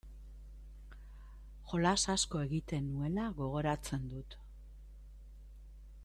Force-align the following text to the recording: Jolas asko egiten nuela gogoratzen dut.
Jolas 1.73 1.99
asko 2.13 2.41
egiten 2.47 2.89
nuela 2.93 3.27
gogoratzen 3.41 4.09
dut. 4.15 4.37